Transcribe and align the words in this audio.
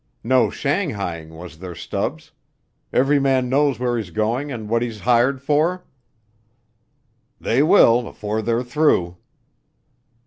No 0.23 0.47
shanghaiing, 0.49 1.29
was 1.29 1.59
there, 1.59 1.75
Stubbs? 1.75 2.31
Every 2.91 3.19
man 3.19 3.49
knows 3.49 3.77
where 3.79 3.97
he's 3.97 4.09
going 4.09 4.51
and 4.51 4.67
what 4.67 4.81
he's 4.81 5.01
hired 5.01 5.43
for?" 5.43 5.83
"They 7.39 7.61
will 7.61 8.07
afore 8.07 8.41
they're 8.41 8.63
through." 8.63 9.17